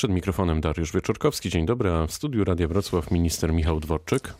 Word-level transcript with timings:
Przed 0.00 0.10
mikrofonem 0.10 0.60
Dariusz 0.60 0.92
Wieczorkowski. 0.92 1.50
Dzień 1.50 1.66
dobry, 1.66 1.90
a 1.90 2.06
w 2.06 2.12
studiu 2.12 2.44
Radia 2.44 2.68
Wrocław 2.68 3.10
minister 3.10 3.52
Michał 3.52 3.80
Dworczyk. 3.80 4.34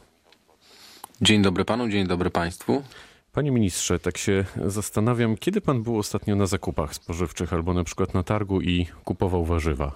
Dzień 1.21 1.43
dobry 1.43 1.65
panu, 1.65 1.89
dzień 1.89 2.07
dobry 2.07 2.31
państwu. 2.31 2.83
Panie 3.33 3.51
ministrze, 3.51 3.99
tak 3.99 4.19
się 4.19 4.45
zastanawiam, 4.65 5.37
kiedy 5.37 5.61
pan 5.61 5.83
był 5.83 5.99
ostatnio 5.99 6.37
na 6.37 6.47
zakupach 6.47 6.95
spożywczych 6.95 7.53
albo 7.53 7.75
na 7.75 7.85
przykład 7.85 8.15
na 8.15 8.23
targu 8.23 8.61
i 8.61 8.87
kupował 9.05 9.45
warzywa? 9.45 9.93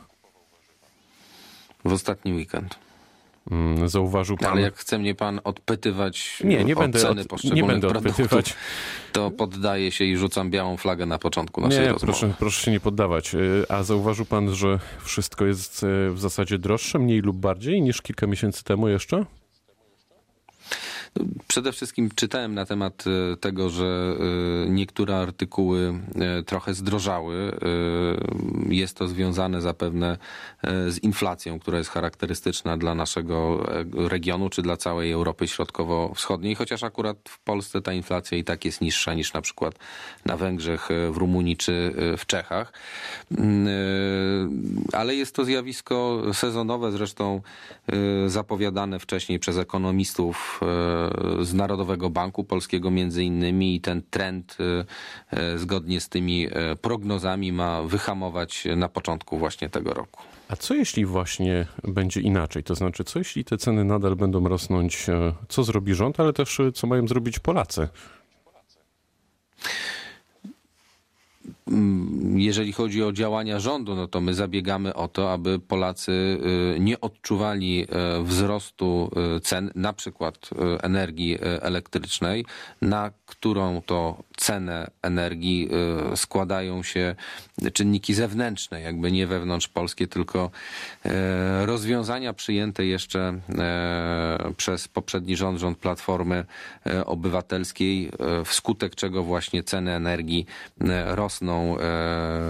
W 1.84 1.92
ostatni 1.92 2.32
weekend. 2.32 2.78
Mm, 3.50 3.88
zauważył 3.88 4.36
pan. 4.36 4.52
Ale 4.52 4.60
jak 4.60 4.76
chce 4.76 4.98
mnie 4.98 5.14
pan 5.14 5.40
odpytywać 5.44 6.38
nie, 6.44 6.64
nie 6.64 6.76
o 6.76 6.78
będę 6.78 6.98
ceny 6.98 7.20
od, 7.20 7.26
poszczególnych 7.28 7.64
nie 7.64 7.68
będę 7.72 7.88
produktów, 7.88 8.20
odpytywać. 8.20 8.54
to 9.12 9.30
poddaję 9.30 9.90
się 9.92 10.04
i 10.04 10.16
rzucam 10.16 10.50
białą 10.50 10.76
flagę 10.76 11.06
na 11.06 11.18
początku 11.18 11.60
naszej 11.60 11.78
Nie, 11.80 11.84
rozmowy. 11.92 12.06
proszę, 12.06 12.34
proszę 12.38 12.64
się 12.64 12.70
nie 12.70 12.80
poddawać. 12.80 13.34
Y, 13.34 13.64
A 13.68 13.82
zauważył 13.82 14.24
pan, 14.26 14.54
że 14.54 14.78
wszystko 15.02 15.46
jest 15.46 15.82
y, 15.82 16.10
w 16.10 16.20
zasadzie 16.20 16.58
droższe, 16.58 16.98
mniej 16.98 17.20
lub 17.20 17.36
bardziej 17.36 17.82
niż 17.82 18.02
kilka 18.02 18.26
miesięcy 18.26 18.64
temu 18.64 18.88
jeszcze? 18.88 19.24
Przede 21.48 21.72
wszystkim 21.72 22.10
czytałem 22.14 22.54
na 22.54 22.66
temat 22.66 23.04
e, 23.06 23.36
tego, 23.36 23.70
że 23.70 24.16
e, 24.66 24.70
niektóre 24.70 25.16
artykuły 25.16 26.00
e, 26.14 26.42
trochę 26.42 26.74
zdrożały. 26.74 27.58
Jest 28.68 28.96
to 28.96 29.08
związane 29.08 29.60
zapewne 29.62 30.18
z 30.88 30.98
inflacją, 30.98 31.58
która 31.58 31.78
jest 31.78 31.90
charakterystyczna 31.90 32.76
dla 32.76 32.94
naszego 32.94 33.66
regionu 33.94 34.50
czy 34.50 34.62
dla 34.62 34.76
całej 34.76 35.12
Europy 35.12 35.48
Środkowo-Wschodniej, 35.48 36.54
chociaż 36.54 36.82
akurat 36.82 37.16
w 37.28 37.38
Polsce 37.38 37.82
ta 37.82 37.92
inflacja 37.92 38.38
i 38.38 38.44
tak 38.44 38.64
jest 38.64 38.80
niższa 38.80 39.14
niż 39.14 39.32
na 39.32 39.42
przykład 39.42 39.74
na 40.24 40.36
Węgrzech, 40.36 40.88
w 41.10 41.16
Rumunii 41.16 41.56
czy 41.56 41.94
w 42.18 42.26
Czechach. 42.26 42.72
Mm, 43.38 43.68
ale 44.92 45.14
jest 45.14 45.34
to 45.34 45.44
zjawisko 45.44 46.22
sezonowe, 46.32 46.92
zresztą 46.92 47.40
zapowiadane 48.26 48.98
wcześniej 48.98 49.38
przez 49.38 49.56
ekonomistów 49.56 50.60
z 51.42 51.54
Narodowego 51.54 52.10
Banku 52.10 52.44
Polskiego 52.44 52.90
między 52.90 53.24
innymi 53.24 53.74
i 53.74 53.80
ten 53.80 54.02
trend 54.10 54.56
y, 54.60 55.38
y, 55.54 55.58
zgodnie 55.58 56.00
z 56.00 56.08
tymi 56.08 56.46
y, 56.46 56.76
prognozami 56.76 57.52
ma 57.52 57.82
wyhamować 57.82 58.64
na 58.76 58.88
początku 58.88 59.38
właśnie 59.38 59.68
tego 59.68 59.94
roku. 59.94 60.22
A 60.48 60.56
co 60.56 60.74
jeśli 60.74 61.06
właśnie 61.06 61.66
będzie 61.84 62.20
inaczej? 62.20 62.62
To 62.64 62.74
znaczy, 62.74 63.04
co 63.04 63.18
jeśli 63.18 63.44
te 63.44 63.58
ceny 63.58 63.84
nadal 63.84 64.16
będą 64.16 64.48
rosnąć? 64.48 65.08
e, 65.08 65.32
Co 65.48 65.64
zrobi 65.64 65.94
rząd, 65.94 66.20
ale 66.20 66.32
też 66.32 66.60
e, 66.60 66.72
co 66.72 66.86
mają 66.86 67.08
zrobić 67.08 67.38
Polacy? 67.38 67.88
Jeżeli 72.34 72.72
chodzi 72.72 73.02
o 73.02 73.12
działania 73.12 73.60
rządu, 73.60 73.94
no 73.94 74.06
to 74.06 74.20
my 74.20 74.34
zabiegamy 74.34 74.94
o 74.94 75.08
to, 75.08 75.32
aby 75.32 75.58
Polacy 75.58 76.12
y, 76.76 76.80
nie 76.80 77.00
odczuwali 77.00 77.86
y, 78.20 78.22
wzrostu 78.22 79.10
y, 79.36 79.40
cen, 79.40 79.70
na 79.74 79.92
przykład 79.92 80.50
energii 80.82 81.38
elektrycznej, 81.60 82.44
na 82.82 83.10
którą 83.26 83.82
to 83.86 84.22
cenę 84.36 84.90
energii 85.02 85.68
składają 86.14 86.82
się 86.82 87.14
czynniki 87.72 88.14
zewnętrzne, 88.14 88.80
jakby 88.80 89.12
nie 89.12 89.26
wewnątrz 89.26 89.68
polskie, 89.68 90.06
tylko 90.06 90.50
rozwiązania 91.64 92.32
przyjęte 92.32 92.86
jeszcze 92.86 93.40
przez 94.56 94.88
poprzedni 94.88 95.36
rząd, 95.36 95.60
rząd 95.60 95.78
Platformy 95.78 96.44
Obywatelskiej, 97.06 98.10
wskutek 98.44 98.94
czego 98.94 99.22
właśnie 99.22 99.62
ceny 99.62 99.92
energii 99.92 100.46
rosną 101.06 101.53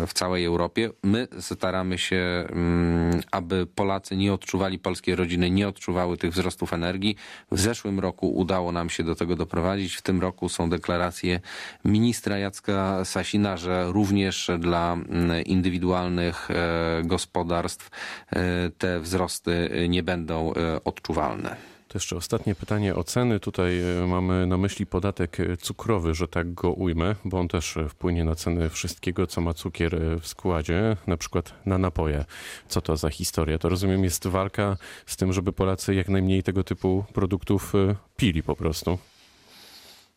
w 0.06 0.10
całej 0.14 0.44
Europie. 0.44 0.90
My 1.02 1.28
staramy 1.40 1.98
się, 1.98 2.44
mm, 2.48 3.20
aby 3.30 3.66
Polacy 3.66 4.16
nie 4.16 4.32
odczuwali, 4.32 4.78
polskie 4.78 5.16
rodziny 5.16 5.50
nie 5.50 5.68
odczuwały 5.68 6.16
tych 6.16 6.32
wzrostów 6.32 6.72
energii. 6.72 7.16
W 7.50 7.60
zeszłym 7.60 8.00
roku 8.00 8.34
udało 8.34 8.72
nam 8.72 8.90
się 8.90 9.04
do 9.04 9.14
tego 9.14 9.36
doprowadzić. 9.36 9.94
W 9.94 10.02
tym 10.02 10.20
roku 10.20 10.48
są 10.48 10.70
deklaracje 10.70 11.40
ministra 11.84 12.38
Jacka 12.38 13.04
Sasina, 13.04 13.56
że 13.56 13.84
również 13.92 14.50
dla 14.58 14.92
mm, 14.92 15.44
indywidualnych 15.44 16.50
e, 16.50 17.02
gospodarstw 17.04 17.90
e, 18.30 18.70
te 18.78 19.00
wzrosty 19.00 19.70
nie 19.88 20.02
będą 20.02 20.54
e, 20.54 20.84
odczuwalne. 20.84 21.73
To 21.94 21.96
jeszcze 21.96 22.16
ostatnie 22.16 22.54
pytanie 22.54 22.94
o 22.94 23.04
ceny. 23.04 23.40
Tutaj 23.40 23.80
e, 23.80 24.06
mamy 24.06 24.46
na 24.46 24.56
myśli 24.56 24.86
podatek 24.86 25.40
e, 25.40 25.56
cukrowy, 25.56 26.14
że 26.14 26.28
tak 26.28 26.54
go 26.54 26.72
ujmę, 26.72 27.14
bo 27.24 27.40
on 27.40 27.48
też 27.48 27.76
e, 27.76 27.88
wpłynie 27.88 28.24
na 28.24 28.34
ceny 28.34 28.70
wszystkiego, 28.70 29.26
co 29.26 29.40
ma 29.40 29.54
cukier 29.54 30.00
w 30.20 30.26
składzie, 30.26 30.96
na 31.06 31.16
przykład 31.16 31.54
na 31.66 31.78
napoje. 31.78 32.24
Co 32.68 32.80
to 32.80 32.96
za 32.96 33.10
historia? 33.10 33.58
To 33.58 33.68
rozumiem 33.68 34.04
jest 34.04 34.26
walka 34.26 34.76
z 35.06 35.16
tym, 35.16 35.32
żeby 35.32 35.52
Polacy 35.52 35.94
jak 35.94 36.08
najmniej 36.08 36.42
tego 36.42 36.64
typu 36.64 37.04
produktów 37.12 37.72
pili 38.16 38.42
po 38.42 38.56
prostu. 38.56 38.98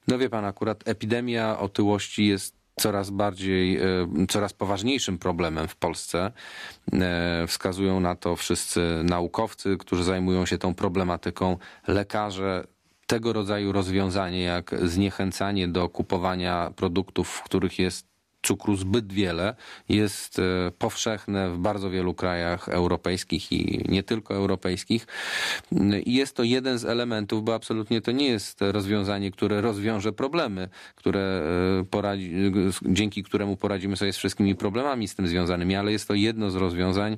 No 0.07 0.17
wie 0.17 0.29
pan, 0.29 0.45
akurat 0.45 0.87
epidemia 0.87 1.59
otyłości 1.59 2.27
jest 2.27 2.56
coraz 2.79 3.09
bardziej, 3.09 3.77
e, 3.77 3.83
coraz 4.29 4.53
poważniejszym 4.53 5.17
problemem 5.17 5.67
w 5.67 5.75
Polsce. 5.75 6.31
E, 6.93 7.45
Wskazują 7.47 7.99
na 7.99 8.15
to 8.15 8.35
wszyscy 8.35 8.81
naukowcy, 9.03 9.77
którzy 9.77 10.03
zajmują 10.03 10.45
się 10.45 10.57
tą 10.57 10.75
problematyką, 10.75 11.57
lekarze. 11.87 12.67
Tego 13.07 13.33
rodzaju 13.33 13.71
rozwiązanie, 13.71 14.41
jak 14.41 14.75
zniechęcanie 14.83 15.67
do 15.67 15.89
kupowania 15.89 16.71
produktów, 16.75 17.29
w 17.29 17.43
których 17.43 17.79
jest 17.79 18.16
cukru 18.47 18.75
zbyt 18.75 19.13
wiele, 19.13 19.55
jest 19.89 20.39
e, 20.39 20.71
powszechne 20.77 21.49
w 21.49 21.57
bardzo 21.57 21.89
wielu 21.89 22.13
krajach 22.13 22.69
europejskich 22.69 23.51
i 23.51 23.85
nie 23.89 24.03
tylko 24.03 24.35
europejskich. 24.35 25.07
I 26.05 26.13
jest 26.13 26.35
to 26.35 26.43
jeden 26.43 26.79
z 26.79 26.85
elementów, 26.85 27.43
bo 27.43 27.55
absolutnie 27.55 28.01
to 28.01 28.11
nie 28.11 28.27
jest 28.27 28.61
rozwiązanie, 28.61 29.31
które 29.31 29.61
rozwiąże 29.61 30.13
problemy, 30.13 30.69
które 30.95 31.43
e, 31.81 31.85
poradzi, 31.85 32.31
dzięki 32.81 33.23
któremu 33.23 33.57
poradzimy 33.57 33.97
sobie 33.97 34.13
z 34.13 34.17
wszystkimi 34.17 34.55
problemami 34.55 35.07
z 35.07 35.15
tym 35.15 35.27
związanymi, 35.27 35.75
ale 35.75 35.91
jest 35.91 36.07
to 36.07 36.13
jedno 36.13 36.51
z 36.51 36.55
rozwiązań, 36.55 37.17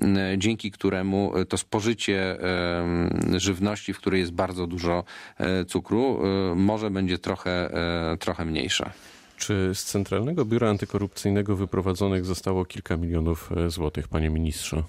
m, 0.00 0.18
dzięki 0.36 0.70
któremu 0.70 1.32
to 1.48 1.58
spożycie 1.58 2.42
e, 2.42 3.40
żywności, 3.40 3.92
w 3.92 3.98
której 3.98 4.20
jest 4.20 4.32
bardzo 4.32 4.66
dużo 4.66 5.04
e, 5.38 5.64
cukru, 5.64 6.20
e, 6.22 6.54
może 6.54 6.90
będzie 6.90 7.18
trochę, 7.18 7.74
e, 8.12 8.16
trochę 8.16 8.44
mniejsze. 8.44 8.90
Czy 9.38 9.70
z 9.74 9.84
Centralnego 9.84 10.44
Biura 10.44 10.70
Antykorupcyjnego 10.70 11.56
wyprowadzonych 11.56 12.24
zostało 12.24 12.64
kilka 12.64 12.96
milionów 12.96 13.50
e, 13.52 13.70
złotych, 13.70 14.08
panie 14.08 14.30
ministrze? 14.30 14.82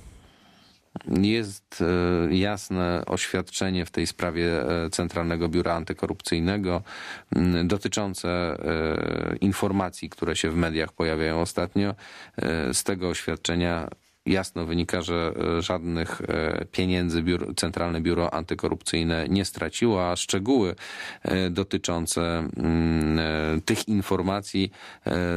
Jest 1.21 1.83
e, 2.29 2.35
jasne 2.35 3.03
oświadczenie 3.05 3.85
w 3.85 3.91
tej 3.91 4.07
sprawie 4.07 4.69
e, 4.85 4.89
Centralnego 4.89 5.49
Biura 5.49 5.73
Antykorupcyjnego 5.73 6.81
dotyczące 7.63 8.57
informacji, 9.41 10.09
które 10.09 10.35
się 10.35 10.49
w 10.49 10.55
mediach 10.55 10.93
pojawiają 10.93 11.41
ostatnio. 11.41 11.95
Z 12.73 12.83
tego 12.83 13.09
oświadczenia 13.09 13.87
jasno 14.29 14.65
wynika, 14.65 15.01
że 15.01 15.33
e, 15.57 15.61
żadnych 15.61 16.21
e, 16.21 16.65
pieniędzy 16.71 17.23
biuro, 17.23 17.53
Centralne 17.53 18.01
Biuro 18.01 18.33
Antykorupcyjne 18.33 19.27
nie 19.29 19.45
straciło, 19.45 20.11
a 20.11 20.15
szczegóły 20.15 20.75
e, 21.23 21.49
dotyczące 21.49 22.21
mm, 22.57 23.61
tych 23.61 23.87
informacji 23.87 24.71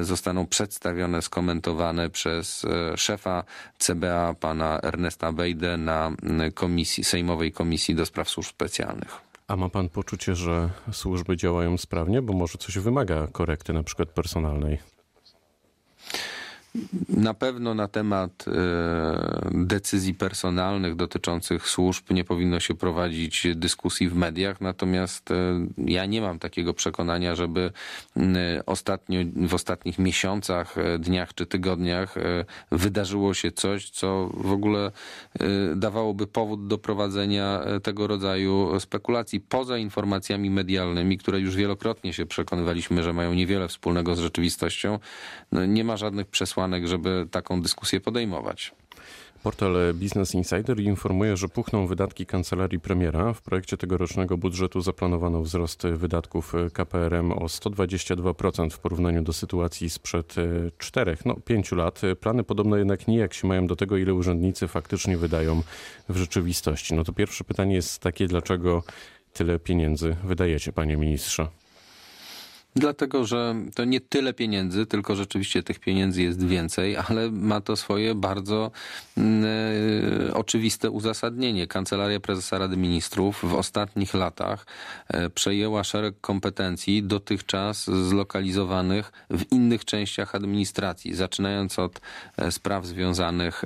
zostaną 0.01 0.47
przedstawione, 0.47 1.23
skomentowane 1.23 2.11
przez 2.11 2.67
szefa 2.97 3.45
CBA, 3.79 4.35
pana 4.35 4.81
Ernesta 4.81 5.33
Bejdę 5.33 5.77
na 5.77 6.13
komisji, 6.55 7.05
Sejmowej 7.05 7.53
Komisji 7.53 7.95
do 7.95 8.07
Spraw 8.07 8.29
Służb 8.29 8.51
Specjalnych. 8.51 9.21
A 9.49 9.57
ma 9.57 9.69
pan 9.69 9.89
poczucie, 9.89 10.35
że 10.35 10.71
służby 10.93 11.37
działają 11.37 11.79
sprawnie, 11.79 12.23
bo 12.23 12.33
może 12.33 12.59
coś 12.59 12.79
wymaga 12.79 13.27
korekty, 13.33 13.73
na 13.73 13.83
przykład 13.83 14.09
personalnej? 14.09 14.92
Na 17.09 17.35
pewno 17.35 17.75
na 17.75 17.89
temat 17.89 18.45
e, 18.49 18.53
decyzji 19.51 20.15
personalnych 20.15 20.97
dotyczących 20.97 21.69
służb 21.69 22.11
nie 22.11 22.25
powinno 22.25 22.61
się 22.61 22.75
prowadzić 22.75 23.47
dyskusji 23.55 24.09
w 24.09 24.15
mediach, 24.15 24.61
natomiast 24.61 25.31
e, 25.31 25.35
ja 25.79 26.07
nie 26.07 26.21
mam 26.21 26.39
takiego 26.39 26.75
przekonania, 26.75 27.35
żeby 27.35 27.73
ostatnio, 28.67 29.21
w 29.37 29.55
ostatnich 29.55 29.99
miesiącach, 29.99 30.79
e, 30.79 30.99
dniach 30.99 31.35
czy 31.35 31.47
tygodniach 31.47 32.15
wydarzyło 32.71 33.35
się 33.35 33.53
coś, 33.53 33.91
co 33.91 34.31
w 34.35 34.53
ogóle 34.53 34.91
dawałoby 35.77 36.27
powód 36.27 36.67
do 36.67 36.79
prowadzenia 36.79 37.61
tego 37.83 38.07
rodzaju 38.07 38.81
spekulacji 38.81 39.41
poza 39.41 39.79
informacjami 39.79 40.51
medialnymi, 40.51 41.19
które 41.19 41.41
już 41.41 41.57
wielokrotnie 41.57 42.13
się 42.13 42.27
przekonywaliśmy, 42.27 43.03
że 43.03 43.13
mają 43.13 43.35
niewiele 43.35 43.69
wspólnego 43.69 44.15
z 44.15 44.19
rzeczywistością. 44.19 44.99
No, 45.53 45.67
nie 45.67 45.85
ma 45.85 45.97
żadnych 45.97 46.27
przesłanek, 46.27 46.62
żeby 46.85 47.27
taką 47.31 47.63
dyskusję 47.63 48.01
podejmować. 48.01 48.75
Portal 49.43 49.77
Business 49.95 50.35
Insider 50.35 50.81
informuje, 50.81 51.37
że 51.37 51.49
puchną 51.49 51.87
wydatki 51.87 52.27
kancelarii 52.27 52.81
premiera. 52.81 53.33
W 53.33 53.43
projekcie 53.43 53.77
tegorocznego 53.77 54.39
budżetu 54.39 54.81
zaplanowano 54.81 55.43
wzrost 55.43 55.83
wydatków 55.87 56.53
KPRM 56.73 57.33
o 57.33 57.45
122% 57.45 58.71
w 58.71 58.79
porównaniu 58.79 59.23
do 59.23 59.33
sytuacji 59.33 59.91
sprzed 59.91 60.35
czterech, 60.79 61.25
no 61.25 61.35
pięciu 61.45 61.77
lat. 61.77 62.01
Plany 62.21 62.45
podobno 62.45 62.77
jednak 62.77 63.09
nijak 63.09 63.35
się 63.35 63.49
mają 63.49 63.67
do 63.67 63.77
tego, 63.77 63.97
ile 63.97 64.15
urzędnicy 64.15 64.69
faktycznie 64.69 65.17
wydają 65.17 65.63
w 66.09 66.17
rzeczywistości. 66.17 66.95
No 66.95 67.05
to 67.05 67.13
pierwsze 67.13 67.45
pytanie 67.45 67.75
jest 67.75 67.99
takie, 67.99 68.27
dlaczego 68.27 68.83
tyle 69.33 69.59
pieniędzy 69.59 70.17
wydajecie, 70.25 70.73
panie 70.73 70.97
ministrze? 70.97 71.49
Dlatego, 72.77 73.25
że 73.25 73.55
to 73.75 73.85
nie 73.85 74.01
tyle 74.01 74.35
pieniędzy, 74.35 74.87
tylko 74.87 75.17
rzeczywiście 75.17 75.63
tych 75.63 75.79
pieniędzy 75.79 76.23
jest 76.23 76.47
więcej, 76.47 76.97
ale 77.09 77.31
ma 77.31 77.61
to 77.61 77.77
swoje 77.77 78.15
bardzo 78.15 78.71
y, 79.19 80.35
oczywiste 80.35 80.91
uzasadnienie. 80.91 81.67
Kancelaria 81.67 82.21
Prezesa 82.21 82.59
Rady 82.59 82.77
Ministrów 82.77 83.41
w 83.43 83.55
ostatnich 83.55 84.15
latach 84.15 84.67
y, 85.15 85.31
przejęła 85.31 85.85
szereg 85.85 86.15
kompetencji 86.21 87.03
dotychczas 87.03 87.85
zlokalizowanych 87.85 89.13
w 89.31 89.53
innych 89.53 89.85
częściach 89.85 90.35
administracji, 90.35 91.15
zaczynając 91.15 91.79
od 91.79 92.01
y, 92.49 92.53
spraw 92.53 92.87
związanych 92.87 93.63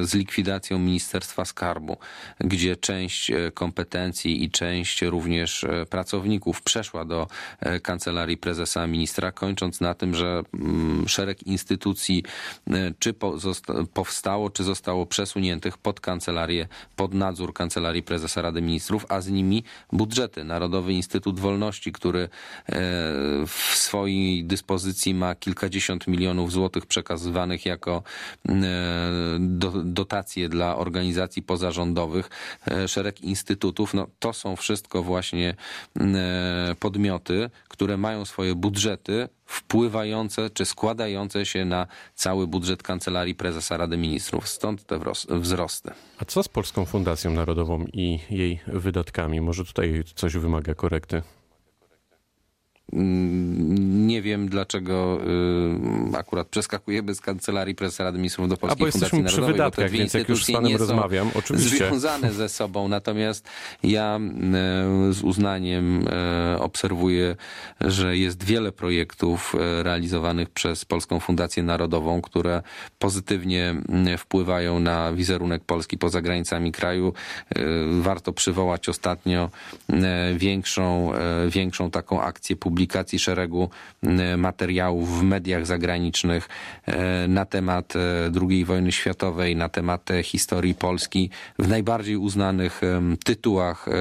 z 0.00 0.14
likwidacją 0.14 0.78
Ministerstwa 0.78 1.44
Skarbu, 1.44 1.96
gdzie 2.38 2.76
część 2.76 3.30
kompetencji 3.54 4.44
i 4.44 4.50
część 4.50 5.02
również 5.02 5.66
pracowników 5.90 6.62
przeszła 6.62 7.04
do 7.04 7.26
kancelarii 7.60 7.89
prezesa 8.40 8.86
ministra, 8.86 9.32
kończąc 9.32 9.80
na 9.80 9.94
tym, 9.94 10.14
że 10.14 10.42
mm, 10.54 11.08
szereg 11.08 11.42
instytucji 11.42 12.24
e, 12.70 12.92
czy 12.98 13.14
powstało, 13.94 14.50
czy 14.50 14.64
zostało 14.64 15.06
przesuniętych 15.06 15.78
pod 15.78 16.00
kancelarię, 16.00 16.68
pod 16.96 17.14
nadzór 17.14 17.52
kancelarii 17.54 18.02
prezesa 18.02 18.42
Rady 18.42 18.62
Ministrów, 18.62 19.06
a 19.08 19.20
z 19.20 19.28
nimi 19.28 19.64
budżety. 19.92 20.44
Narodowy 20.44 20.92
Instytut 20.92 21.40
Wolności, 21.40 21.92
który 21.92 22.20
e, 22.20 22.28
w 23.46 23.72
swojej 23.74 24.44
dyspozycji 24.44 25.14
ma 25.14 25.34
kilkadziesiąt 25.34 26.06
milionów 26.06 26.52
złotych 26.52 26.86
przekazywanych 26.86 27.66
jako 27.66 28.02
e, 28.48 28.52
dotacje 29.84 30.48
dla 30.48 30.76
organizacji 30.76 31.42
pozarządowych, 31.42 32.30
szereg 32.86 33.20
instytutów, 33.20 33.94
no 33.94 34.06
to 34.18 34.32
są 34.32 34.56
wszystko 34.56 35.02
właśnie 35.02 35.54
podmioty, 36.80 37.50
które 37.68 37.79
mają 37.86 38.24
swoje 38.24 38.54
budżety 38.54 39.28
wpływające 39.46 40.50
czy 40.50 40.64
składające 40.64 41.46
się 41.46 41.64
na 41.64 41.86
cały 42.14 42.46
budżet 42.46 42.82
Kancelarii 42.82 43.34
Prezesa 43.34 43.76
Rady 43.76 43.96
Ministrów. 43.96 44.48
Stąd 44.48 44.86
te 44.86 45.00
wzrosty. 45.28 45.90
A 46.18 46.24
co 46.24 46.42
z 46.42 46.48
Polską 46.48 46.84
Fundacją 46.84 47.30
Narodową 47.30 47.84
i 47.92 48.18
jej 48.30 48.60
wydatkami? 48.66 49.40
Może 49.40 49.64
tutaj 49.64 50.02
coś 50.14 50.36
wymaga 50.36 50.74
korekty? 50.74 51.22
Mm, 52.92 54.06
nie 54.06 54.22
wiem, 54.22 54.48
dlaczego 54.48 55.20
y, 56.12 56.16
akurat 56.16 56.48
przeskakujemy 56.48 57.14
z 57.14 57.20
Kancelarii 57.20 57.74
Prezesa 57.74 58.04
Rady 58.04 58.18
Ministrów 58.18 58.48
do 58.48 58.56
Polskiej 58.56 58.88
A, 58.88 58.90
Fundacji 58.90 59.18
Narodowej. 59.18 59.44
przy 59.44 59.52
wydatkach, 59.52 59.90
więc 59.90 60.14
jak 60.14 60.28
już 60.28 60.44
z 60.44 60.52
panem 60.52 60.76
rozmawiam, 60.76 61.30
oczywiście. 61.34 61.76
związane 61.76 62.32
ze 62.32 62.48
sobą. 62.48 62.88
Natomiast 62.88 63.48
ja 63.82 64.20
y, 65.10 65.12
z 65.12 65.22
uznaniem 65.22 66.08
y, 66.54 66.60
obserwuję, 66.60 67.36
że 67.80 68.16
jest 68.16 68.44
wiele 68.44 68.72
projektów 68.72 69.54
realizowanych 69.82 70.50
przez 70.50 70.84
Polską 70.84 71.20
Fundację 71.20 71.62
Narodową, 71.62 72.22
które 72.22 72.62
pozytywnie 72.98 73.74
wpływają 74.18 74.80
na 74.80 75.12
wizerunek 75.12 75.64
Polski 75.64 75.98
poza 75.98 76.22
granicami 76.22 76.72
kraju. 76.72 77.12
Warto 78.00 78.32
przywołać 78.32 78.88
ostatnio 78.88 79.50
większą, 80.36 81.12
większą 81.48 81.90
taką 81.90 82.22
akcję 82.22 82.56
publiczną 82.56 82.79
publikacji 82.80 83.18
szeregu 83.18 83.70
materiałów 84.36 85.18
w 85.18 85.22
mediach 85.22 85.66
zagranicznych 85.66 86.48
e, 86.86 87.28
na 87.28 87.44
temat 87.44 87.96
e, 87.96 87.98
II 88.48 88.64
wojny 88.64 88.92
światowej, 88.92 89.56
na 89.56 89.68
temat 89.68 90.08
historii 90.22 90.74
Polski 90.74 91.30
w 91.58 91.68
najbardziej 91.68 92.16
uznanych 92.16 92.80
tytułach 93.24 93.88
e, 93.88 93.92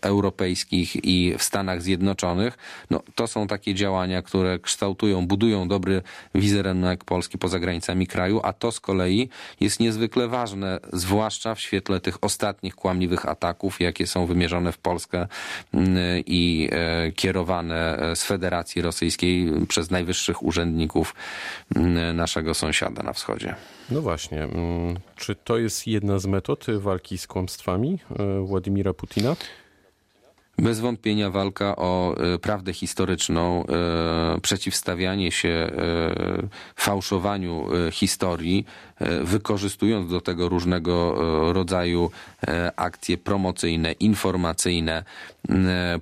europejskich 0.00 1.04
i 1.04 1.34
w 1.38 1.42
Stanach 1.42 1.82
Zjednoczonych. 1.82 2.58
No, 2.90 3.02
to 3.14 3.26
są 3.26 3.46
takie 3.46 3.74
działania, 3.74 4.22
które 4.22 4.58
kształtują, 4.58 5.26
budują 5.26 5.68
dobry 5.68 6.02
wizerunek 6.34 7.04
Polski 7.04 7.38
poza 7.38 7.58
granicami 7.58 8.06
kraju, 8.06 8.40
a 8.42 8.52
to 8.52 8.72
z 8.72 8.80
kolei 8.80 9.28
jest 9.60 9.80
niezwykle 9.80 10.28
ważne, 10.28 10.80
zwłaszcza 10.92 11.54
w 11.54 11.60
świetle 11.60 12.00
tych 12.00 12.24
ostatnich 12.24 12.74
kłamliwych 12.74 13.28
ataków, 13.28 13.80
jakie 13.80 14.06
są 14.06 14.26
wymierzone 14.26 14.72
w 14.72 14.78
Polskę 14.78 15.26
i 16.26 16.70
kierowane 17.16 17.99
z 18.14 18.24
Federacji 18.24 18.82
Rosyjskiej 18.82 19.52
przez 19.68 19.90
najwyższych 19.90 20.42
urzędników 20.42 21.14
naszego 22.14 22.54
sąsiada 22.54 23.02
na 23.02 23.12
wschodzie. 23.12 23.54
No 23.90 24.02
właśnie. 24.02 24.48
Czy 25.16 25.34
to 25.34 25.58
jest 25.58 25.86
jedna 25.86 26.18
z 26.18 26.26
metod 26.26 26.66
walki 26.78 27.18
z 27.18 27.26
kłamstwami 27.26 27.98
e, 28.18 28.40
Władimira 28.40 28.92
Putina? 28.92 29.36
Bez 30.58 30.80
wątpienia 30.80 31.30
walka 31.30 31.76
o 31.76 32.14
e, 32.16 32.38
prawdę 32.38 32.72
historyczną, 32.72 33.64
e, 33.66 34.40
przeciwstawianie 34.40 35.32
się 35.32 35.70
fałszowaniu 36.76 37.66
historii, 37.90 38.66
wykorzystując 39.22 40.10
do 40.10 40.20
tego 40.20 40.48
różnego 40.48 41.14
rodzaju 41.52 42.10
akcje 42.76 43.18
promocyjne, 43.18 43.92
informacyjne, 43.92 45.04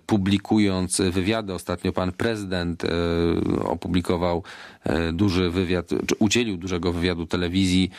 publikując 0.07 1.01
wywiady. 1.11 1.55
Ostatnio 1.55 1.93
pan 1.93 2.13
prezydent 2.13 2.83
opublikował 3.65 4.43
duży 5.13 5.51
wywiad, 5.51 5.89
czy 6.07 6.15
udzielił 6.19 6.57
dużego 6.57 6.93
wywiadu 6.93 7.27
telewizji 7.27 7.91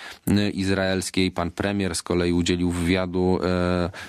izraelskiej. 0.54 1.32
Pan 1.32 1.52
premier 1.52 1.96
z 1.96 2.04
kolei 2.04 2.34
udzielił 2.34 2.72
wywiadu 2.72 3.40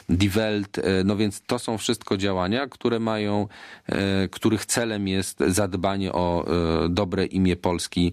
Die 0.09 0.31
Welt. 0.31 0.81
No 1.05 1.17
więc 1.17 1.43
to 1.47 1.59
są 1.59 1.79
wszystko 1.79 2.17
działania, 2.17 2.67
które 2.67 3.01
mają, 3.01 3.49
których 4.31 4.67
celem 4.67 5.09
jest 5.09 5.39
zadbanie 5.49 6.13
o 6.13 6.47
dobre 6.89 7.27
imię 7.27 7.57
Polski 7.57 8.13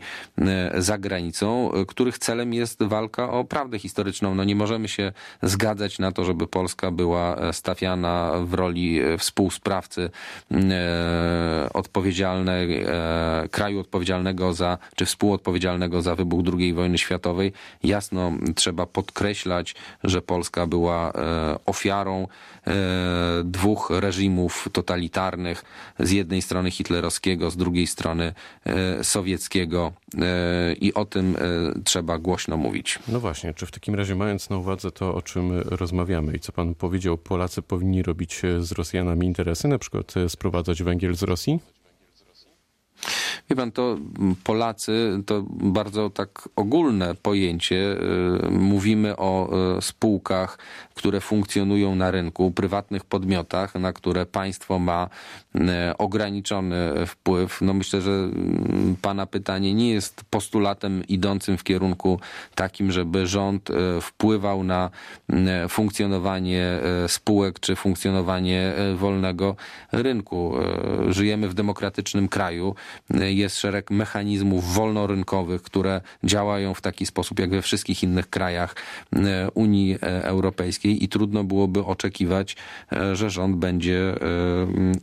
za 0.78 0.98
granicą, 0.98 1.72
których 1.88 2.18
celem 2.20 2.54
jest 2.54 2.67
walka 2.80 3.32
o 3.32 3.44
prawdę 3.44 3.80
historyczną. 3.80 4.36
No 4.36 4.44
nie 4.44 4.56
możemy 4.56 4.88
się 4.88 5.12
zgadzać 5.44 6.00
na 6.00 6.12
to, 6.12 6.26
żeby 6.26 6.48
Polska 6.48 6.92
była 6.92 7.54
stawiana 7.54 8.32
w 8.46 8.54
roli 8.54 9.00
współsprawcy 9.18 10.10
e, 10.52 11.70
odpowiedzialne, 11.74 12.54
e, 12.54 13.48
kraju 13.52 13.80
odpowiedzialnego 13.80 14.54
za, 14.54 14.78
czy 14.96 15.06
współodpowiedzialnego 15.06 16.02
za 16.02 16.16
wybuch 16.16 16.46
II 16.60 16.74
wojny 16.74 16.98
światowej. 16.98 17.54
Jasno 17.84 18.32
trzeba 18.56 18.86
podkreślać, 18.86 19.76
że 20.04 20.22
Polska 20.22 20.68
była 20.68 21.12
e, 21.12 21.56
ofiarą 21.66 22.28
dwóch 23.44 23.90
reżimów 23.90 24.70
totalitarnych. 24.72 25.64
Z 26.00 26.12
jednej 26.12 26.42
strony 26.42 26.72
hitlerowskiego, 26.72 27.52
z 27.52 27.58
drugiej 27.58 27.88
strony 27.88 28.34
sowieckiego 29.02 29.94
i 30.82 30.94
o 30.94 31.06
tym 31.06 31.38
trzeba 31.84 32.18
głośno 32.18 32.58
mówić. 32.58 33.00
No 33.08 33.20
właśnie, 33.20 33.54
czy 33.54 33.66
w 33.66 33.72
takim 33.72 33.96
razie 33.96 34.16
mając 34.16 34.50
na 34.50 34.58
uwadze 34.58 34.92
to, 34.92 35.16
o 35.16 35.22
czym 35.22 35.60
rozmawiamy 35.60 36.34
i 36.34 36.40
co 36.40 36.52
pan 36.52 36.76
powiedział, 36.76 37.18
Polacy 37.18 37.62
powinni 37.62 38.04
robić 38.04 38.42
z 38.60 38.72
Rosjanami 38.72 39.28
interesy, 39.28 39.68
na 39.68 39.80
przykład 39.80 40.18
e, 40.18 40.30
sprowadzać 40.30 40.84
węgiel 40.84 41.16
z 41.16 41.24
Rosji? 41.24 41.60
Wie 43.50 43.56
pan, 43.56 43.72
to 43.72 43.98
Polacy 44.44 45.24
to 45.26 45.44
bardzo 45.50 46.10
tak 46.10 46.50
ogólne 46.56 47.16
pojęcie. 47.16 47.98
E, 48.46 48.50
mówimy 48.50 49.18
o 49.18 49.50
e, 49.78 49.82
spółkach, 49.82 50.58
które 50.96 51.22
funkcjonują 51.22 51.96
na 51.96 52.12
rynku, 52.12 52.52
prywatnych 52.52 53.06
podmiotach, 53.06 53.76
na 53.76 53.94
które 53.94 54.26
państwo 54.26 54.80
ma 54.80 55.10
ograniczony 55.98 57.08
wpływ. 57.08 57.62
No 57.62 57.74
myślę, 57.74 58.02
że 58.02 58.12
mm, 58.12 58.96
pana 59.02 59.26
pytanie 59.26 59.74
nie 59.74 59.90
jest 59.90 60.24
postulatem 60.30 61.04
idącym 61.08 61.58
w 61.58 61.64
kierunku 61.64 62.20
takim, 62.56 62.92
żeby 62.92 63.28
rząd 63.28 63.70
wpływał 64.02 64.64
na 64.64 64.90
funkcjonowanie 65.70 66.80
spółek 67.08 67.60
czy 67.60 67.76
funkcjonowanie 67.76 68.74
wolnego 68.96 69.56
rynku. 69.92 70.54
Żyjemy 71.10 71.50
w 71.50 71.54
demokratycznym 71.54 72.28
kraju 72.28 72.76
jest 73.38 73.58
szereg 73.58 73.92
mechanizmów 73.92 74.74
wolnorynkowych, 74.74 75.62
które 75.62 76.02
działają 76.24 76.74
w 76.74 76.82
taki 76.82 77.06
sposób 77.06 77.40
jak 77.40 77.50
we 77.50 77.62
wszystkich 77.62 78.04
innych 78.04 78.30
krajach 78.30 78.76
e, 79.16 79.52
Unii 79.52 79.96
e, 79.96 80.24
Europejskiej 80.24 81.04
i 81.04 81.08
trudno 81.10 81.44
byłoby 81.44 81.86
oczekiwać, 81.86 82.56
e, 82.92 83.16
że 83.16 83.30
rząd 83.30 83.56
będzie 83.56 84.16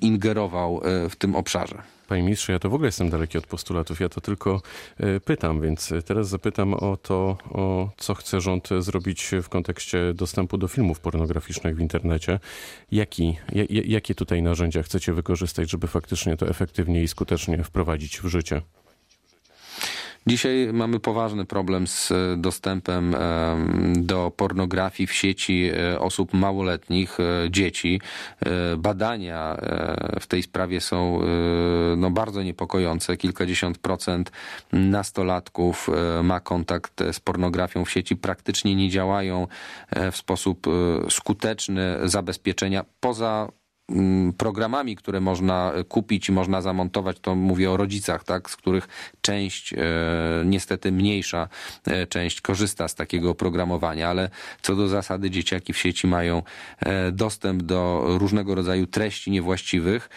ingerował 0.01 0.81
w 1.11 1.17
tym 1.17 1.37
obszarze. 1.37 1.83
Panie 2.15 2.25
ministrze, 2.25 2.53
ja 2.53 2.59
to 2.59 2.71
w 2.71 2.75
ogóle 2.75 2.89
jestem 2.89 3.11
daleki 3.11 3.39
od 3.39 3.47
postulatów, 3.47 4.01
ja 4.01 4.09
to 4.09 4.21
tylko 4.21 4.63
e, 4.99 5.21
pytam, 5.21 5.61
więc 5.61 5.93
teraz 6.05 6.29
zapytam 6.29 6.75
o 6.75 6.97
to, 6.97 7.37
o 7.51 7.91
co 7.97 8.15
chce 8.15 8.41
rząd 8.41 8.69
zrobić 8.79 9.31
w 9.43 9.49
kontekście 9.49 10.15
dostępu 10.15 10.59
do 10.59 10.69
filmów 10.69 11.01
pornograficznych 11.01 11.77
w 11.77 11.81
internecie. 11.81 12.41
Jaki, 12.93 13.37
jakie 13.69 14.15
tutaj 14.15 14.43
narzędzia 14.43 14.83
chcecie 14.83 15.13
wykorzystać, 15.13 15.71
żeby 15.71 15.87
faktycznie 15.87 16.37
to 16.37 16.49
efektywnie 16.49 17.03
i 17.03 17.09
skutecznie 17.09 17.65
wprowadzić 17.65 18.21
w 18.21 18.27
życie? 18.27 18.63
Dzisiaj 20.27 20.69
mamy 20.73 21.01
poważny 21.01 21.45
problem 21.45 21.87
z 21.87 22.11
e, 22.11 22.37
dostępem 22.37 23.17
do 23.97 24.33
pornografii 24.37 25.07
w 25.07 25.13
sieci 25.13 25.71
e, 25.71 26.01
osób 26.01 26.35
małoletnich, 26.35 27.21
e, 27.21 27.51
dzieci. 27.51 28.01
Badania 28.79 29.57
w 30.21 30.27
tej 30.27 30.43
sprawie 30.43 30.81
są 30.81 31.21
no, 31.97 32.11
bardzo 32.11 32.43
niepokojące. 32.43 33.17
Kilkadziesiąt 33.17 33.79
procent 33.79 34.33
nastolatków 34.73 35.91
ma 36.23 36.41
kontakt 36.41 37.03
z 37.13 37.21
pornografią 37.21 37.85
w 37.85 37.91
sieci. 37.91 38.17
Praktycznie 38.17 38.75
nie 38.75 38.91
działają 38.91 39.47
w 40.13 40.17
sposób 40.17 40.67
skuteczny 41.11 41.97
zabezpieczenia 42.05 42.85
poza 43.01 43.49
programami, 44.39 44.97
które 44.97 45.21
można 45.21 45.73
kupić 45.89 46.29
i 46.29 46.33
można 46.33 46.63
zamontować, 46.63 47.21
to 47.21 47.35
mówię 47.35 47.71
o 47.71 47.77
rodzicach, 47.77 48.25
tak, 48.25 48.51
z 48.51 48.57
których 48.57 48.89
część, 49.21 49.73
e, 49.73 49.79
niestety 50.45 50.93
mniejsza 50.93 51.49
e, 51.87 52.07
część 52.07 52.41
korzysta 52.41 52.89
z 52.89 52.95
takiego 52.95 53.31
oprogramowania, 53.31 54.09
ale 54.09 54.31
co 54.63 54.77
do 54.77 54.89
zasady 54.89 55.31
dzieciaki 55.31 55.73
w 55.73 55.79
sieci 55.79 56.07
mają 56.07 56.43
e, 56.81 57.13
dostęp 57.13 57.63
do 57.63 58.05
różnego 58.19 58.55
rodzaju 58.55 58.87
treści 58.87 59.31
niewłaściwych, 59.31 60.09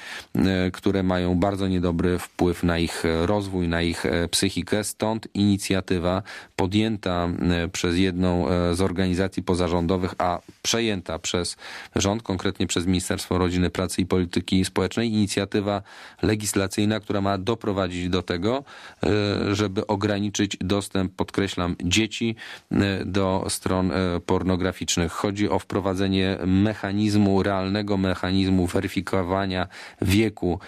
które 0.74 1.04
mają 1.04 1.36
bardzo 1.36 1.68
niedobry 1.68 2.20
wpływ 2.20 2.64
na 2.64 2.80
ich 2.80 3.04
rozwój, 3.22 3.68
na 3.68 3.82
ich 3.82 4.04
psychikę. 4.32 4.84
Stąd 4.84 5.28
inicjatywa 5.34 6.24
podjęta 6.56 7.28
przez 7.72 7.98
jedną 7.98 8.46
z 8.74 8.82
organizacji 8.82 9.44
pozarządowych, 9.44 10.14
a 10.18 10.40
przejęta 10.62 11.20
przez 11.20 11.58
rząd, 11.96 12.24
konkretnie 12.24 12.68
przez 12.68 12.86
Ministerstwo 12.86 13.38
Rodziny 13.38 13.57
Rodziny, 13.58 13.70
Pracy 13.70 14.02
i 14.02 14.06
Polityki 14.06 14.66
Społecznej 14.66 15.14
inicjatywa 15.14 15.82
legislacyjna, 16.22 17.00
która 17.00 17.22
ma 17.22 17.38
doprowadzić 17.38 18.10
do 18.10 18.22
tego, 18.22 18.64
e, 19.04 19.56
żeby 19.56 19.88
ograniczyć 19.88 20.58
dostęp, 20.62 21.16
podkreślam, 21.16 21.76
dzieci 21.84 22.36
e, 22.72 23.06
do 23.06 23.46
stron 23.50 23.92
e, 23.92 24.20
pornograficznych. 24.26 25.12
Chodzi 25.12 25.50
o 25.50 25.60
wprowadzenie 25.60 26.38
mechanizmu, 26.46 27.44
realnego 27.44 27.98
mechanizmu 27.98 28.68
weryfikowania 28.68 29.68
wieku 30.02 30.60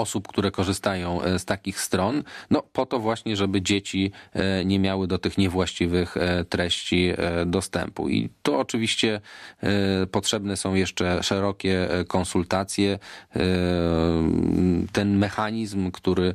osób, 0.00 0.28
które 0.28 0.50
korzystają 0.50 1.22
e, 1.22 1.38
z 1.38 1.44
takich 1.44 1.80
stron, 1.80 2.22
no 2.50 2.62
po 2.72 2.86
to 2.86 2.98
właśnie, 2.98 3.36
żeby 3.36 3.62
dzieci 3.62 4.12
e, 4.32 4.64
nie 4.64 4.78
miały 4.78 5.06
do 5.06 5.18
tych 5.18 5.38
niewłaściwych 5.38 6.16
e, 6.16 6.44
treści 6.44 7.12
dostępu. 7.46 8.08
I 8.08 8.28
to 8.42 8.58
oczywiście 8.58 9.20
potrzebne 10.12 10.56
są 10.56 10.74
jeszcze 10.74 11.22
szerokie 11.22 11.88
konsultacje. 12.08 12.98
Ten 14.92 15.18
mechanizm, 15.18 15.90
który 15.90 16.34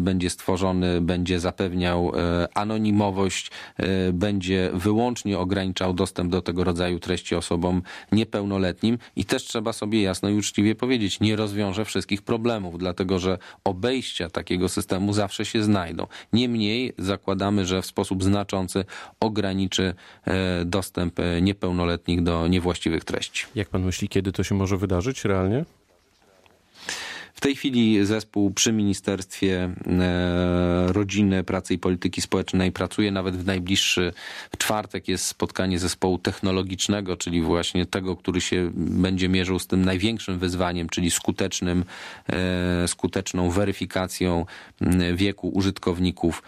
będzie 0.00 0.30
stworzony, 0.30 1.00
będzie 1.00 1.40
zapewniał 1.40 2.12
anonimowość, 2.54 3.50
będzie 4.12 4.70
wyłącznie 4.74 5.38
ograniczał 5.38 5.94
dostęp 5.94 6.30
do 6.30 6.42
tego 6.42 6.64
rodzaju 6.64 7.00
treści 7.00 7.34
osobom 7.34 7.82
niepełnoletnim 8.12 8.98
i 9.16 9.24
też 9.24 9.44
trzeba 9.44 9.72
sobie 9.72 10.02
jasno 10.02 10.28
i 10.28 10.34
uczciwie 10.34 10.74
powiedzieć, 10.74 11.20
nie 11.20 11.36
rozwiąże 11.36 11.84
wszystkich 11.84 12.22
problemów, 12.22 12.78
dlatego 12.94 13.18
że 13.18 13.38
obejścia 13.64 14.30
takiego 14.30 14.68
systemu 14.68 15.12
zawsze 15.12 15.44
się 15.44 15.62
znajdą. 15.62 16.06
Niemniej 16.32 16.92
zakładamy, 16.98 17.66
że 17.66 17.82
w 17.82 17.86
sposób 17.86 18.24
znaczący 18.24 18.84
ograniczy 19.20 19.94
e, 20.24 20.64
dostęp 20.64 21.18
e, 21.18 21.42
niepełnoletnich 21.42 22.22
do 22.22 22.48
niewłaściwych 22.48 23.04
treści. 23.04 23.46
Jak 23.54 23.68
pan 23.68 23.82
myśli, 23.82 24.08
kiedy 24.08 24.32
to 24.32 24.42
się 24.42 24.54
może 24.54 24.76
wydarzyć 24.76 25.24
realnie? 25.24 25.64
Tej 27.44 27.56
chwili 27.56 28.06
zespół 28.06 28.50
przy 28.50 28.72
Ministerstwie 28.72 29.70
e, 29.86 30.92
Rodziny, 30.92 31.44
Pracy 31.44 31.74
i 31.74 31.78
Polityki 31.78 32.20
Społecznej 32.20 32.72
pracuje 32.72 33.10
nawet 33.10 33.36
w 33.36 33.46
najbliższy 33.46 34.12
w 34.52 34.58
czwartek. 34.58 35.08
Jest 35.08 35.26
spotkanie 35.26 35.78
zespołu 35.78 36.18
technologicznego, 36.18 37.16
czyli 37.16 37.42
właśnie 37.42 37.86
tego, 37.86 38.16
który 38.16 38.40
się 38.40 38.70
będzie 38.76 39.28
mierzył 39.28 39.58
z 39.58 39.66
tym 39.66 39.84
największym 39.84 40.38
wyzwaniem, 40.38 40.88
czyli 40.88 41.10
skutecznym, 41.10 41.84
e, 42.28 42.88
skuteczną 42.88 43.50
weryfikacją 43.50 44.46
wieku 45.14 45.48
użytkowników 45.48 46.42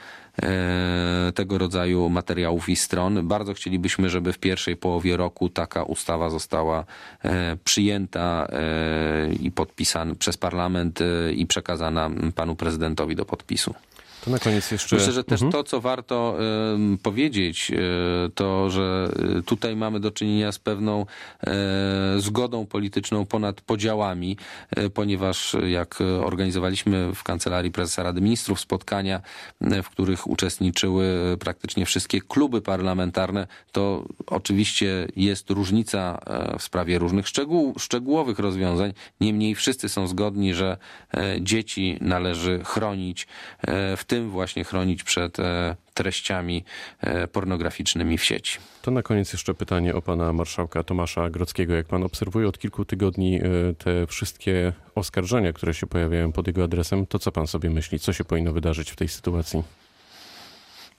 tego 1.35 1.59
rodzaju 1.59 2.09
materiałów 2.09 2.69
i 2.69 2.76
stron. 2.76 3.28
Bardzo 3.28 3.55
chcielibyśmy, 3.55 4.11
żeby 4.11 4.33
w 4.33 4.38
pierwszej 4.38 4.76
połowie 4.76 5.16
roku 5.16 5.49
taka 5.49 5.83
ustawa 5.83 6.31
została 6.31 6.85
e, 7.25 7.57
przyjęta 7.64 8.47
e, 8.52 9.35
i 9.35 9.50
podpisana 9.50 10.14
przez 10.14 10.37
parlament 10.37 10.99
i 11.37 11.47
przekazana 11.47 12.11
panu 12.35 12.57
prezydentowi 12.57 13.16
do 13.16 13.25
podpisu. 13.25 13.75
To 14.26 14.30
na 14.30 14.38
koniec 14.38 14.71
jeszcze... 14.71 14.97
Myślę, 14.97 15.12
że 15.12 15.25
też 15.25 15.42
mhm. 15.42 15.52
to, 15.52 15.64
co 15.64 15.80
warto 15.80 16.38
y, 16.95 16.99
powiedzieć, 16.99 17.71
y, 17.71 18.30
to, 18.35 18.71
że 18.71 19.09
tutaj 19.45 19.76
mamy 19.76 20.00
do 20.00 20.11
czynienia 20.11 20.52
z 20.52 20.59
pewną 20.59 21.06
y, 22.16 22.21
zgodą 22.21 22.66
polityczną 22.66 23.26
ponad 23.26 23.61
podziałami, 23.61 24.37
ponieważ 24.95 25.56
jak 25.66 25.99
organizowaliśmy 26.25 27.14
w 27.14 27.23
Kancelarii 27.23 27.71
Prezesa 27.71 28.02
Rady 28.02 28.21
Ministrów 28.21 28.61
spotkania, 28.61 29.21
w 29.61 29.88
których 29.88 30.26
uczestniczyły 30.26 31.37
praktycznie 31.40 31.87
wszystkie 31.87 32.21
kluby 32.21 32.62
parlamentarne, 32.62 33.47
to 33.73 34.04
oczywiście 34.26 35.09
jest 35.16 35.50
różnica 35.50 36.18
w 36.59 36.62
sprawie 36.62 36.99
różnych 36.99 37.28
szczegół, 37.28 37.75
szczegółowych 37.78 38.38
rozwiązań. 38.38 38.92
Niemniej 39.21 39.54
wszyscy 39.54 39.88
są 39.88 40.06
zgodni, 40.06 40.54
że 40.54 40.76
dzieci 41.40 41.99
należy 42.00 42.64
chronić 42.64 43.26
w 43.97 44.04
tym 44.06 44.15
tym 44.16 44.30
właśnie 44.30 44.64
chronić 44.64 45.04
przed 45.04 45.40
e, 45.40 45.76
treściami 45.94 46.64
e, 47.00 47.28
pornograficznymi 47.28 48.18
w 48.18 48.25
sieci. 48.25 48.58
To 48.82 48.90
na 48.90 49.02
koniec 49.02 49.32
jeszcze 49.32 49.54
pytanie 49.54 49.94
o 49.94 50.02
pana 50.02 50.32
marszałka 50.32 50.82
Tomasza 50.82 51.30
Grodzkiego. 51.30 51.75
Jak 51.75 51.87
pan 51.87 52.02
obserwuje 52.02 52.49
od 52.49 52.58
kilku 52.58 52.85
tygodni 52.85 53.37
e, 53.37 53.40
te 53.75 54.06
wszystkie 54.06 54.73
oskarżenia, 54.94 55.52
które 55.52 55.75
się 55.75 55.87
pojawiają 55.87 56.32
pod 56.32 56.46
jego 56.46 56.64
adresem, 56.64 57.06
to 57.06 57.18
co 57.18 57.32
pan 57.32 57.46
sobie 57.46 57.70
myśli? 57.70 57.99
Co 57.99 58.12
się 58.12 58.25
powinno 58.25 58.52
wydarzyć 58.52 58.90
w 58.90 58.96
tej 58.96 59.08
sytuacji? 59.08 59.62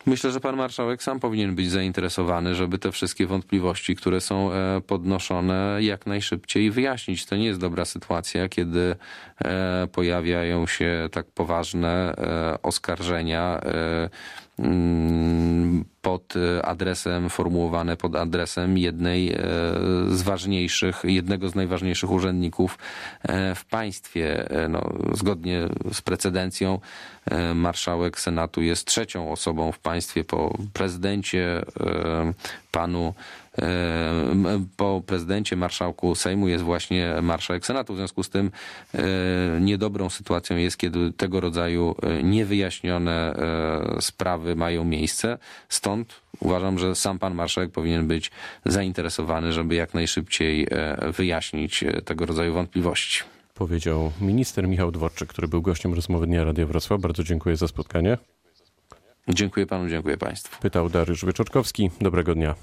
Myślę, 0.05 0.31
że 0.31 0.39
pan 0.39 0.55
marszałek 0.55 1.03
sam 1.03 1.19
powinien 1.19 1.55
być 1.55 1.71
zainteresowany, 1.71 2.55
żeby 2.55 2.77
te 2.77 2.91
wszystkie 2.91 3.27
wątpliwości, 3.27 3.95
które 3.95 4.21
są 4.21 4.51
e, 4.51 4.81
podnoszone, 4.81 5.77
jak 5.81 6.05
najszybciej 6.05 6.71
wyjaśnić. 6.71 7.25
To 7.25 7.35
nie 7.35 7.45
jest 7.45 7.59
dobra 7.59 7.85
sytuacja, 7.85 8.49
kiedy 8.49 8.95
e, 9.45 9.87
pojawiają 9.91 10.67
się 10.67 11.09
tak 11.11 11.25
poważne 11.25 12.15
e, 12.17 12.61
oskarżenia 12.61 13.61
pod 16.01 16.33
adresem, 16.63 17.29
formułowane 17.29 17.97
pod 17.97 18.15
adresem 18.15 18.77
jednej 18.77 19.35
z 20.09 20.21
ważniejszych, 20.21 21.01
jednego 21.03 21.49
z 21.49 21.55
najważniejszych 21.55 22.11
urzędników 22.11 22.77
w 23.55 23.65
państwie. 23.69 24.49
No, 24.69 24.93
zgodnie 25.13 25.67
z 25.93 26.01
precedencją 26.01 26.79
marszałek 27.55 28.19
Senatu 28.19 28.61
jest 28.61 28.85
trzecią 28.85 29.31
osobą 29.31 29.71
w 29.71 29.79
państwie 29.79 30.23
po 30.23 30.57
prezydencie, 30.73 31.61
panu 32.71 33.13
po 34.77 35.01
prezydencie, 35.05 35.55
marszałku 35.55 36.15
Sejmu 36.15 36.47
jest 36.47 36.63
właśnie 36.63 37.15
marszałek 37.21 37.65
Senatu. 37.65 37.93
W 37.93 37.97
związku 37.97 38.23
z 38.23 38.29
tym 38.29 38.51
niedobrą 39.61 40.09
sytuacją 40.09 40.57
jest, 40.57 40.77
kiedy 40.77 41.13
tego 41.13 41.39
rodzaju 41.39 41.95
niewyjaśnione 42.23 43.35
sprawy 43.99 44.55
mają 44.55 44.83
miejsce. 44.83 45.37
Stąd 45.69 46.21
uważam, 46.39 46.79
że 46.79 46.95
sam 46.95 47.19
pan 47.19 47.35
marszałek 47.35 47.71
powinien 47.71 48.07
być 48.07 48.31
zainteresowany, 48.65 49.53
żeby 49.53 49.75
jak 49.75 49.93
najszybciej 49.93 50.67
wyjaśnić 51.17 51.83
tego 52.05 52.25
rodzaju 52.25 52.53
wątpliwości 52.53 53.23
powiedział 53.53 54.11
minister 54.21 54.67
Michał 54.67 54.91
Dworczyk, 54.91 55.29
który 55.29 55.47
był 55.47 55.61
gościem 55.61 55.93
rozmowy 55.93 56.27
Dnia 56.27 56.43
Radia 56.43 56.65
Wrocław. 56.65 57.01
Bardzo 57.01 57.23
dziękuję 57.23 57.57
za 57.57 57.67
spotkanie. 57.67 58.17
Dziękuję 59.29 59.65
panu, 59.65 59.89
dziękuję 59.89 60.17
państwu. 60.17 60.61
Pytał 60.61 60.89
Dariusz 60.89 61.25
Wieczorkowski. 61.25 61.89
Dobrego 62.01 62.35
dnia. 62.35 62.55